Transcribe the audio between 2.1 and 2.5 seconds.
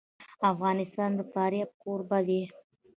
دی.